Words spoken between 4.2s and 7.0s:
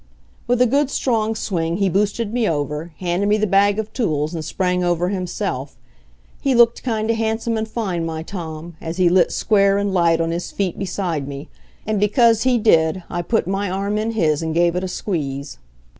and sprang over himself.... He looked